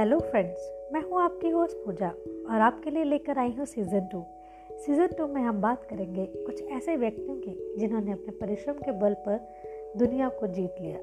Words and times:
Hello 0.00 0.18
friends 0.18 0.90
मैं 0.92 1.00
हूँ 1.00 1.20
आपकी 1.22 1.48
होस्ट 1.48 1.76
पूजा 1.76 2.08
और 2.50 2.60
आपके 2.60 2.90
लिए 2.90 3.04
लेकर 3.04 3.38
आई 3.38 3.50
हूँ 3.50 3.64
सीज़न 3.64 4.06
टू 4.12 4.22
सीज़न 4.76 5.06
टू 5.06 5.26
में 5.26 5.42
हम 5.42 5.60
बात 5.60 5.84
करेंगे 5.84 6.24
कुछ 6.26 6.62
ऐसे 6.62 6.96
व्यक्तियों 6.96 7.34
की 7.36 7.76
जिन्होंने 7.78 8.12
अपने 8.12 8.32
परिश्रम 8.32 8.74
के 8.74 8.92
बल 8.92 9.14
पर 9.14 9.38
दुनिया 9.96 10.28
को 10.28 10.46
जीत 10.46 10.74
लिया। 10.80 10.98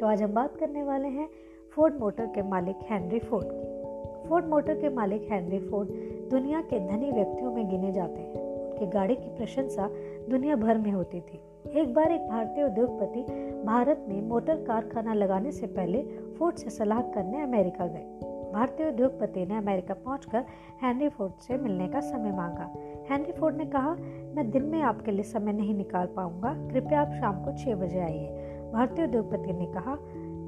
तो 0.00 0.06
आज 0.06 0.22
हम 0.22 0.32
बात 0.32 0.56
करने 0.56 0.82
वाले 0.82 1.08
हैं 1.08 1.28
फोर्ड 1.74 1.94
मोटर 1.94 2.26
के 2.26 2.42
मालिक 2.42 2.82
हैंनरी 2.90 3.18
फोर्ड 3.18 3.46
की। 3.46 4.28
फोर्ड 4.28 4.46
मोटर 4.46 4.80
के 4.80 4.88
मालिक 4.88 5.22
हैंनरी 5.30 5.58
फोर्ड 5.58 5.88
दुनिया 6.30 6.60
के 6.60 6.80
धनी 6.88 7.10
व्यक्तियों 7.10 7.52
में 7.52 7.68
गिने 7.70 7.92
जाते 7.92 8.20
हैं। 8.20 8.42
उनकी 8.64 8.86
गाड़ी 8.86 9.14
की 9.14 9.36
प्रशंसा 9.36 9.88
दुनिया 10.30 10.56
भर 10.56 10.78
में 10.78 10.90
होती 10.90 11.20
थी। 11.20 11.40
एक 11.80 11.94
बार 11.94 12.12
एक 12.12 12.20
भारतीय 12.20 12.64
उद्योगपति 12.64 13.22
भारत 13.64 14.04
में 14.08 14.20
मोटर 14.22 14.64
कारखाना 14.64 15.14
लगाने 15.14 15.52
से 15.52 15.66
पहले 15.66 16.02
फोर्ड 16.38 16.56
से 16.56 16.70
सलाह 16.70 17.00
करने 17.00 17.42
अमेरिका 17.42 17.86
गए। 17.86 18.32
भारतीय 18.54 18.88
उद्योगपति 18.88 19.46
ने 19.46 19.56
अमेरिका 19.56 19.94
पहुंचकर 19.94 20.44
हेनरी 20.82 21.08
फोर्ड 21.08 21.32
से 21.32 21.56
मिलने 21.56 21.88
का 21.88 22.00
समय 22.00 22.32
मांगा। 22.32 22.74
हेनरी 23.10 23.32
फोर्ड 23.32 23.56
ने 23.56 23.64
कहा, 23.64 23.94
मैं 24.34 24.50
दिन 24.50 24.62
में 24.62 24.82
आपके 24.82 25.10
लिए 25.10 25.22
समय 25.22 25.52
नहीं 25.52 25.74
निकाल 25.74 26.06
पाऊँगा। 26.06 26.52
कृपया 26.68 27.00
आप 27.00 27.08
शाम 27.08 27.44
को 27.44 27.56
छः 27.56 27.74
बजे 27.74 28.00
आइए। 28.00 28.28
भारतीय 28.72 29.04
उद्योगपति 29.04 29.52
ने 29.52 29.66
कहा 29.66 29.96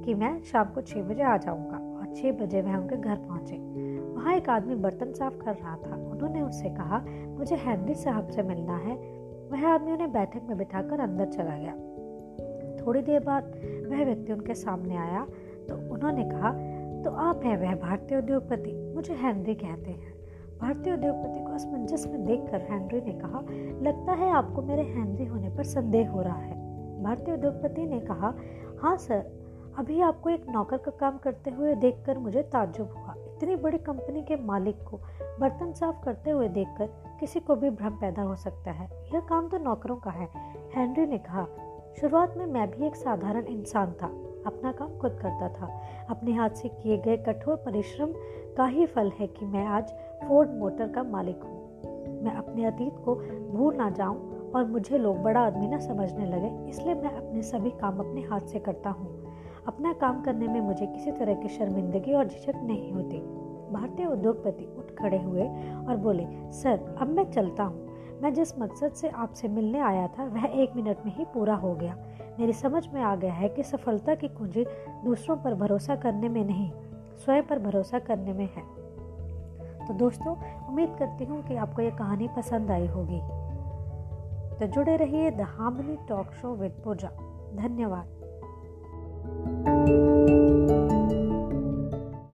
कि 0.04 0.14
मैं 0.14 0.40
शाम 0.42 0.64
को 0.64 0.80
छः 0.80 1.02
बजे 1.02 1.22
आ 1.22 1.36
जाऊँगा 1.36 1.76
और 1.98 2.14
छः 2.14 2.32
बजे 2.32 2.62
वह 2.62 2.76
उनके 2.76 2.96
घर 2.96 3.16
पहुँचे। 3.16 3.56
वहाँ 4.14 4.34
एक 4.34 4.48
आदमी 4.48 4.74
बर्तन 4.74 5.12
साफ़ 5.12 5.34
कर 5.34 5.54
रहा 5.54 5.76
था। 5.76 5.94
उन्होंने 5.94 6.42
उससे 6.42 6.68
कहा, 6.68 7.04
मुझे 7.28 7.56
हेनरी 7.56 7.94
साहब 7.94 8.28
से 8.28 8.42
मिलना 8.42 8.76
है। 8.76 8.96
वह 9.52 9.68
आदमी 9.68 9.92
उन्हें 9.92 10.12
बैठक 10.12 10.42
में 10.48 10.58
बिठाकर 10.58 11.00
अंदर 11.00 11.24
चला 11.24 11.56
गया। 11.56 11.72
थोड़ी 12.86 13.02
देर 13.02 13.20
बाद 13.20 13.44
वह 13.90 14.04
व्यक्ति 14.04 14.32
उनके 14.32 14.54
सामने 14.54 14.96
आया 14.96 15.26
तो 15.68 15.94
उन्होंने 15.94 16.24
कहा 16.24 16.75
तो 17.06 17.10
आप 17.10 17.40
हैं 17.44 17.56
वह 17.56 17.74
भारतीय 17.74 18.18
उद्योगपति, 18.18 18.92
मुझे 18.94 19.14
हेनरी 19.14 19.54
कहते 19.54 19.90
हैं। 19.90 20.14
भारतीय 20.60 20.92
उद्योगपति 20.92 21.44
को 21.44 21.52
असमंजस 21.52 22.06
में 22.06 22.26
देखकर 22.26 22.60
हेनरी 22.60 23.00
ने 23.00 23.12
कहा, 23.12 23.40
लगता 23.82 24.12
है 24.12 24.30
आपको 24.30 24.62
मेरे 24.62 24.82
हेनरी 24.82 25.24
होने 25.24 25.48
पर 25.48 25.64
संदेह 25.64 26.10
हो 26.10 26.22
रहा 26.22 26.38
है। 26.38 26.54
भारतीय 27.02 27.34
उद्योगपति 27.34 27.86
ने 27.86 28.00
कहा 28.00 28.34
हाँ 28.82 28.96
सर, 28.96 29.18
अभी 29.78 30.00
आपको 30.00 30.30
एक 30.30 30.46
नौकर 30.48 30.76
का 30.76 30.90
काम 30.90 31.18
करते 31.18 31.50
हुए 31.50 31.74
देखकर 31.74 32.18
मुझे 32.18 32.42
ताज्जुब 32.42 32.88
हुआ। 32.88 33.14
इतनी 33.18 33.56
बड़ी 33.56 33.78
कंपनी 33.78 34.22
के 34.22 34.36
मालिक 34.36 34.76
को 34.82 35.00
बर्तन 35.40 35.72
साफ़ 35.72 36.04
करते 36.04 36.30
हुए 36.30 36.48
देखकर 36.48 36.86
किसी 37.20 37.40
को 37.40 37.56
भी 37.56 37.70
भ्रम 37.70 37.90
पैदा 37.90 38.22
हो 38.22 38.36
सकता 38.36 38.70
है। 38.70 39.10
यह 39.14 39.20
काम 39.20 39.48
तो 39.48 39.58
नौकरों 39.58 39.96
का 39.96 40.10
है 40.10 40.28
हेनरी 40.76 41.06
ने 41.06 41.18
कहा। 41.18 41.46
शुरुआत 42.00 42.36
में 42.36 42.46
मैं 42.46 42.70
भी 42.70 42.86
एक 42.86 42.96
साधारण 42.96 43.44
इंसान 43.44 43.92
था। 43.92 44.25
अपना 44.46 44.72
काम 44.72 44.96
खुद 44.98 45.18
करता 45.22 45.48
था। 45.48 45.68
अपने 46.10 46.32
हाथ 46.32 46.50
से 46.50 46.68
किए 46.68 46.98
गए 46.98 47.16
कठोर 47.16 47.56
परिश्रम 47.56 48.12
का 48.56 48.66
ही 48.66 48.86
फल 48.86 49.10
है 49.10 49.26
कि 49.26 49.46
मैं 49.46 49.66
आज 49.66 49.92
फोर्ड 50.28 50.50
मोटर 50.50 50.88
का 50.88 51.02
मालिक 51.02 51.42
हूँ। 51.42 51.54
मैं 52.24 52.32
अपने 52.32 52.64
अतीत 52.64 52.94
को 53.04 53.14
भूल 53.50 53.76
ना 53.76 53.90
जाऊँ 53.90 54.50
और 54.54 54.64
मुझे 54.64 54.98
लोग 54.98 55.22
बड़ा 55.22 55.40
आदमी 55.40 55.68
ना 55.68 55.78
समझने 55.78 56.26
लगे, 56.26 56.70
इसलिए 56.70 56.94
मैं 56.94 57.10
अपने 57.10 57.42
सभी 57.42 57.70
काम 57.70 57.98
अपने 57.98 58.22
हाथ 58.22 58.40
से 58.40 58.58
करता 58.58 58.90
हूँ। 58.90 59.14
अपना 59.66 59.92
काम 59.92 60.22
करने 60.22 60.48
में 60.48 60.60
मुझे 60.60 60.86
किसी 60.86 61.12
तरह 61.12 61.34
की 61.34 61.48
शर्मिंदगी 61.48 62.12
और 62.12 62.26
झिझक 62.26 62.60
नहीं 62.62 62.92
होती। 62.92 63.18
भारतीय 63.72 64.06
उद्योगपति 64.06 64.64
उठ 64.78 64.90
खड़े 64.98 65.18
हुए 65.18 65.46
और 65.88 65.96
बोले, 65.96 66.26
सर, 66.52 66.96
अब 67.00 67.08
मैं 67.08 67.30
चलता 67.30 67.62
हूँ। 67.62 68.20
मैं 68.22 68.32
जिस 68.34 68.58
मकसद 68.58 68.92
से 68.92 69.08
आपसे 69.08 69.48
मिलने 69.48 69.80
आया 69.80 70.06
था, 70.08 70.24
वह 70.24 70.44
एक 70.62 70.76
मिनट 70.76 71.04
में 71.06 71.12
ही 71.16 71.24
पूरा 71.24 71.54
हो 71.54 71.74
गया। 71.74 71.96
मेरी 72.38 72.52
समझ 72.52 72.88
में 72.94 73.02
आ 73.02 73.16
गया 73.16 73.32
है 73.32 73.48
कि 73.48 73.62
सफलता 73.62 74.14
की 74.14 74.28
कुंजी 74.28 74.66
दूसरों 75.04 75.36
पर 75.36 75.54
भरोसा 75.54 75.96
करने 75.96 76.28
में 76.28 76.44
नहीं, 76.44 76.70
स्वयं 77.24 77.42
पर 77.42 77.58
भरोसा 77.58 77.98
करने 77.98 78.32
में 78.32 78.44
है। 78.44 78.76
तो 79.86 79.94
दोस्तों, 79.94 80.36
उम्मीद 80.68 80.96
करती 80.98 81.24
हूँ 81.24 81.48
कि 81.48 81.56
आपको 81.56 81.82
ये 81.82 81.90
कहानी 81.90 82.28
पसंद 82.28 82.70
आई 82.70 82.86
होगी। 82.86 83.20
तो 84.58 84.66
जुड़े 84.66 84.96
रहिए 84.96 85.30
the 85.30 85.40
harmony 85.40 85.98
talk 86.08 86.32
show 86.32 86.54
with 86.54 86.72
Pooja 86.84 87.08
धन्यवाद। 87.54 88.06